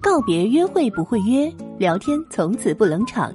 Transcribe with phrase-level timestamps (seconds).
[0.00, 3.32] 告别约会不会约，聊天从此不冷场。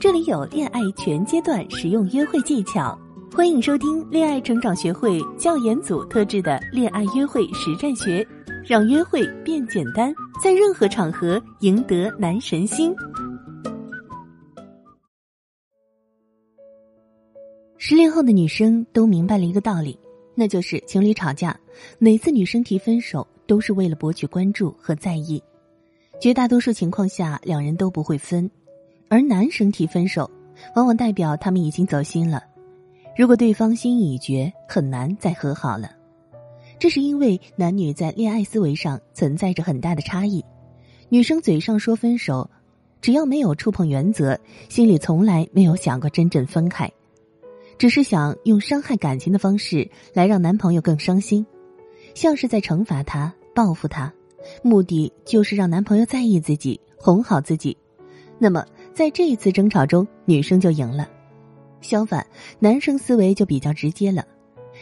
[0.00, 2.98] 这里有恋爱全阶段实用约会技巧，
[3.32, 8.26] 欢迎收听恋爱成长学会教研组特制的恋爱约会实战学，
[8.64, 12.94] 让约会变简单，在任何场合赢得男神心。
[17.76, 19.98] 失恋后的女生都明白了一个道理，
[20.34, 21.58] 那就是情侣吵架，
[21.98, 25.42] 每次女生提分手都是为了博取关注和在意。
[26.20, 28.50] 绝大多数情况下，两人都不会分，
[29.08, 30.30] 而男生提分手，
[30.74, 32.42] 往往代表他们已经走心了。
[33.16, 35.90] 如果对方心意已决，很难再和好了。
[36.78, 40.44] 这是因为男女在恋爱思维上存在着很大的差异。
[41.08, 42.50] 女生嘴上说分手，
[43.00, 46.90] 只要没有触碰原则，心里从来没有想过真正分开，
[47.78, 51.46] 只是想用伤害感情的方式来让男朋友更伤心，
[52.14, 54.12] 像是在惩罚他、报复他。
[54.62, 57.76] 目的就是让男朋友在意自己，哄好自己。
[58.38, 61.08] 那么，在这一次争吵中，女生就赢了。
[61.80, 62.26] 相反，
[62.58, 64.26] 男生思维就比较直接了。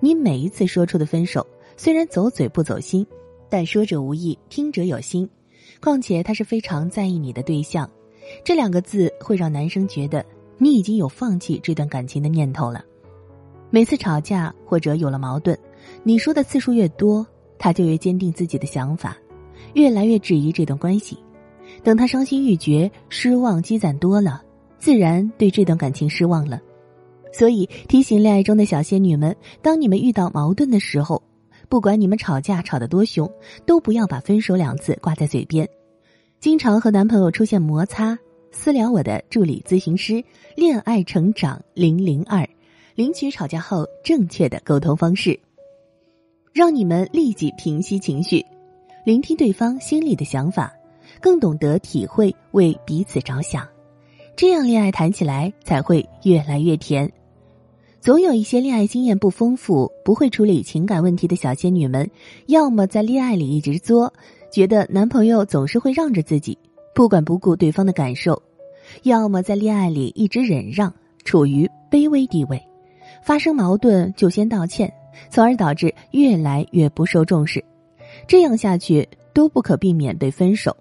[0.00, 3.06] 你每一次说出的分手，虽然走嘴不走心，
[3.48, 5.28] 但说者无意，听者有心。
[5.80, 7.88] 况且他是非常在意你的对象，
[8.42, 10.24] 这两个字会让男生觉得
[10.56, 12.84] 你已经有放弃这段感情的念头了。
[13.70, 15.56] 每次吵架或者有了矛盾，
[16.02, 17.26] 你说的次数越多，
[17.58, 19.16] 他就越坚定自己的想法。
[19.74, 21.18] 越来越质疑这段关系，
[21.82, 24.42] 等他伤心欲绝、失望积攒多了，
[24.78, 26.60] 自然对这段感情失望了。
[27.32, 31.20] 所以提醒恋爱中的小仙女们：当你们遇到矛盾的时候，
[31.68, 33.28] 不管你们吵架吵得多凶，
[33.66, 35.68] 都不要把“分手”两字挂在嘴边。
[36.38, 38.16] 经常和男朋友出现摩擦，
[38.52, 40.22] 私聊我的助理咨询师
[40.54, 42.48] “恋爱成长零零二”，
[42.94, 45.40] 领取吵架后正确的沟通方式，
[46.54, 48.46] 让你们立即平息情绪。
[49.04, 50.72] 聆听对方心里的想法，
[51.20, 53.66] 更懂得体会为彼此着想，
[54.36, 57.12] 这样恋爱谈起来才会越来越甜。
[58.00, 62.08] 总有一些恋爱经验不丰富、不会处理情感问题的小仙女们，
[62.46, 64.14] 要么在恋爱里一直作，
[64.52, 66.56] 觉得男朋友总是会让着自己，
[66.94, 68.32] 不管不顾对方的感受；
[69.02, 72.62] 要么在恋爱里一直忍让，处于卑微地位，
[73.24, 74.92] 发生矛盾就先道歉，
[75.30, 77.64] 从而导致越来越不受重视。
[78.28, 80.76] 这样下去都不可避免被分手。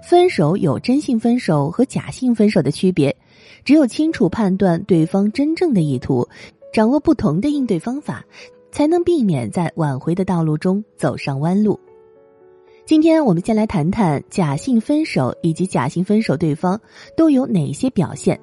[0.00, 3.14] 分手有真性分手和假性分手的区别，
[3.64, 6.28] 只有清楚判断对方真正的意图，
[6.72, 8.24] 掌握不同的应对方法，
[8.70, 11.78] 才能避免在挽回的道路中走上弯路。
[12.84, 16.80] 今天我们先来谈谈假性分手以及假性分手对方
[17.16, 18.38] 都有哪些表现。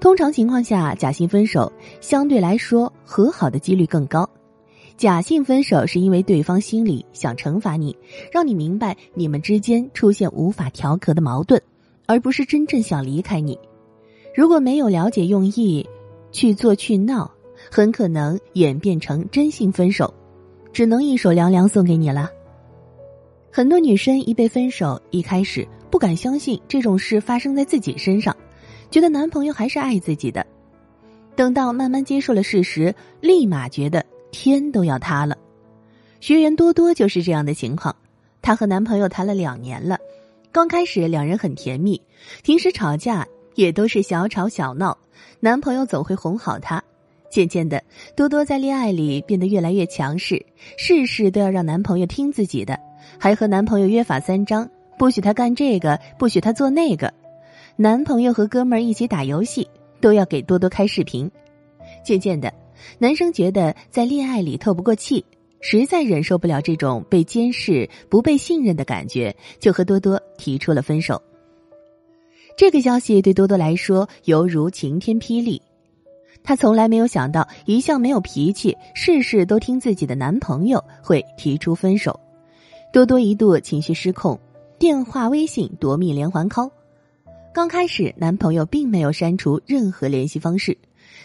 [0.00, 4.28] 通常情况下，假性分手相对来说和好的几率更高。
[4.96, 7.94] 假性分手是因为对方心里想惩罚你，
[8.32, 11.60] 让你明白你们之间出现无法调和的矛盾，
[12.06, 13.58] 而不是真正想离开你。
[14.34, 15.86] 如果没有了解用意，
[16.32, 17.30] 去做去闹，
[17.70, 20.12] 很可能演变成真性分手，
[20.72, 22.30] 只能一首凉凉送给你了。
[23.50, 28.34] 很多女生一被分手，一开始不敢相信这种事发生在自己身上，
[28.90, 30.46] 觉得男朋友还是爱自己的。
[31.36, 34.04] 等到慢慢接受了事实，立马觉得。
[34.32, 35.36] 天都要塌了，
[36.20, 37.96] 学员多多就是这样的情况。
[38.40, 39.98] 她和男朋友谈了两年了，
[40.52, 42.00] 刚开始两人很甜蜜，
[42.44, 44.96] 平时吵架也都是小吵小闹，
[45.40, 46.80] 男朋友总会哄好她。
[47.28, 47.82] 渐渐的，
[48.14, 50.46] 多多在恋爱里变得越来越强势，
[50.76, 52.78] 事事都要让男朋友听自己的，
[53.18, 57.12] 还和男朋友约法三章，不许他干这个，不许他做那个。
[57.76, 59.68] 男朋友和哥们儿一起打游戏，
[60.00, 61.30] 都要给多多开视频。
[62.04, 62.52] 渐渐的。
[62.98, 65.22] 男生觉得在恋爱里透不过气，
[65.60, 71.20] 实在忍受不了这种被监视、不被信任的感觉，就和多多提出了分手。
[72.56, 75.60] 这个消息对多多来说犹如晴天霹雳，
[76.42, 82.18] 她从来没有想到一向没有脾气、事事都听自己的男朋友会提出分手。
[82.94, 84.40] 多多一度情绪失控，
[84.78, 86.70] 电话、微信夺命连环 call。
[87.52, 90.76] 刚开始，男朋友并没有删除任何联系方式。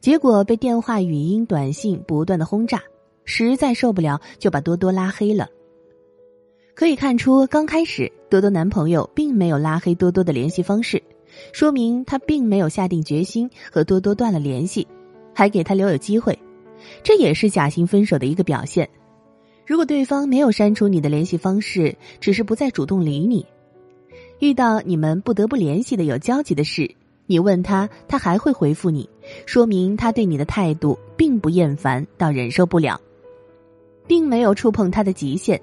[0.00, 2.80] 结果被电话、语音、短信不断的轰炸，
[3.24, 5.48] 实在受不了，就把多多拉黑了。
[6.74, 11.02] 可以看出，刚开始多多男朋友并没有拉黑多多的联系方式，
[11.52, 14.86] 说明他并没有下定决心和多多断了联系，
[15.34, 16.38] 还给他留有机会，
[17.02, 18.88] 这也是假性分手的一个表现。
[19.66, 23.44] 如果对方没有删除你的联系方式，只是不再主动理你，
[24.42, 26.92] 遇到你们不得不联系的有交集的事。
[27.26, 29.08] 你问他，他还会回复你，
[29.46, 33.00] 说明他对你的态度并不厌烦到忍受不了，
[34.04, 35.62] 并没有触碰他的极限。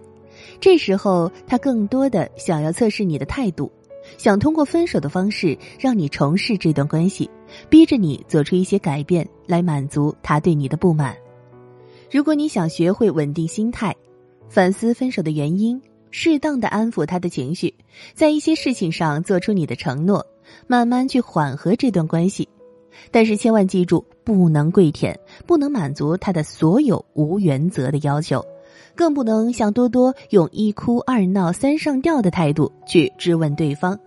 [0.61, 3.69] 这时候他更多的想要测试你的态度，
[4.17, 7.29] 想通过分手的方式让你重试这段关系，
[7.69, 11.13] 逼着你做出一些改变来满足他对你的不满。
[12.09, 13.93] 如果你想学会稳定心态，
[14.47, 15.79] 反思分手的原因，
[16.11, 17.73] 适当的安抚他的情绪，
[18.13, 20.25] 在一些事情上做出你的承诺，
[20.67, 22.47] 慢慢去缓和这段关系。
[23.11, 28.43] 但是千万记住，不能跪舔，不能满足他的所有无原则的要求，
[28.93, 33.97] 更不能像多多用一哭二闹三上吊的态度去质问对方。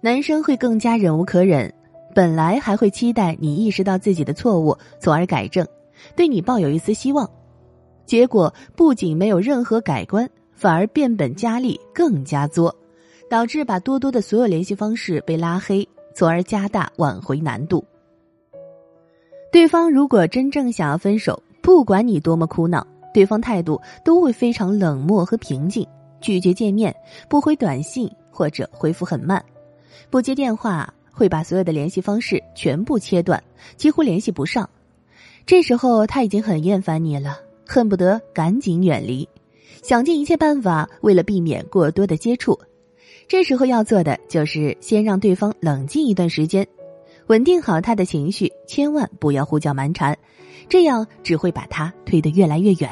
[0.00, 1.72] 男生会更加忍无可忍，
[2.14, 5.66] 本来还会期待你意识到自己的错误，从而改正，
[6.16, 7.30] 对你抱有一丝希望，
[8.04, 12.74] 结果不仅没有任何改观，反而变本加厉，更加作，
[13.28, 17.84] 导致把多多的所有联系方式被拉黑，从而加大挽回难度。
[19.52, 25.86] 对方如果真正想要分手，不管你多么哭闹，对方态度都会非常冷漠和平静，
[26.20, 26.94] 拒绝见面，
[27.28, 29.44] 不回短信或者回复很慢，
[30.10, 33.42] 不接电话，会把所有的联系方式全部切断，
[33.76, 34.68] 几乎联系不上。
[35.46, 39.28] 这时候他已经很厌烦你了，恨不得赶紧远离，
[39.82, 42.58] 想尽一切办法为了避免过多的接触。
[43.26, 46.66] 这时候要做的就是先让对方冷静一段时间。
[47.28, 50.16] 稳定好他的情绪，千万不要胡搅蛮缠，
[50.68, 52.90] 这样只会把他推得越来越远。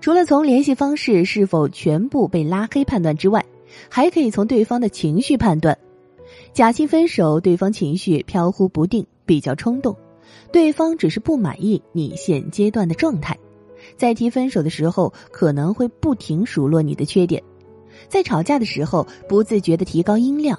[0.00, 3.44] 除了从联系方式是否全部被拉黑判断之外，
[3.88, 5.76] 还可以从对方的情绪判断。
[6.52, 9.96] 假性分手，对方情绪飘忽不定，比较冲动，
[10.52, 13.36] 对方只是不满意你现阶段的状态，
[13.96, 17.42] 在提分手的时候可能会不停数落你的缺点，
[18.08, 20.58] 在吵架的时候不自觉的提高音量。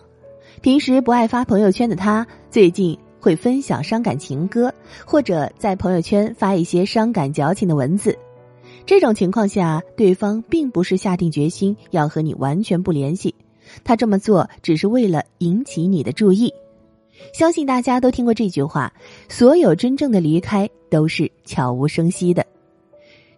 [0.61, 4.73] 平时不爱发朋友圈的他，最近会分享伤感情歌，
[5.05, 8.17] 或者在朋友圈发一些伤感矫情的文字。
[8.85, 13.33] 这种情况下，对方并不是下定决心要和你完全不联系，
[13.83, 16.53] 他这么做只是为了引起你的注意。
[17.33, 18.93] 相信大家都听过这句话：
[19.29, 22.45] 所有真正的离开都是悄无声息的。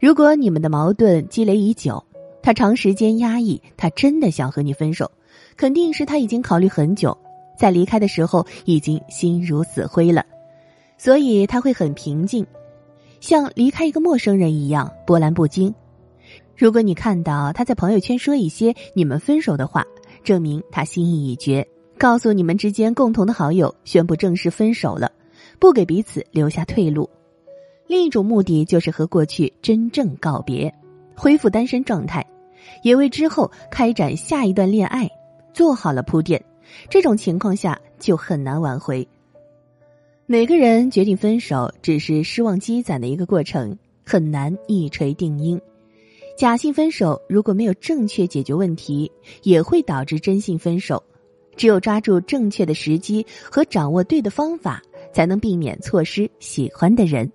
[0.05, 2.05] 如果你们的矛盾积累已久，
[2.43, 5.09] 他长时间压抑，他真的想和你分手。
[5.57, 7.17] 肯定是他已经考虑很久，
[7.57, 10.23] 在离开的时候已经心如死灰了，
[10.99, 12.45] 所以他会很平静，
[13.19, 15.73] 像离开一个陌生人一样波澜不惊。
[16.55, 19.83] 如果你看到他在朋友圈说一些你们分手的话，
[20.23, 21.67] 证明他心意已决，
[21.97, 25.11] 告诉你们之间共同的好友宣布正式分手了，
[25.57, 27.09] 不给彼此留下退路。
[27.87, 30.73] 另一种目的就是和过去真正告别，
[31.15, 32.25] 恢复单身状态，
[32.83, 35.09] 也为之后开展下一段恋爱。
[35.53, 36.43] 做好了铺垫，
[36.89, 39.07] 这种情况下就很难挽回。
[40.25, 45.61] 每个人决定分手，只是失望积攒的一个过程，很难一锤定音。
[46.35, 49.09] 假性分手如果没有正确解决问题，
[49.43, 51.01] 也会导致真性分手。
[51.55, 54.81] 只有抓住正确的时机和掌握对的方法，
[55.13, 57.31] 才能避免错失喜欢的人。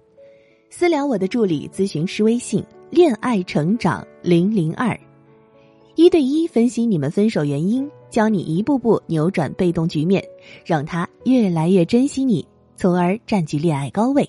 [0.72, 4.98] 私聊我的助理咨询师微信：恋爱成长零零二，
[5.96, 7.90] 一对一分析你们分手原因。
[8.08, 10.24] 教你一步步扭转被动局面，
[10.64, 12.46] 让他越来越珍惜你，
[12.76, 14.28] 从而占据恋爱高位。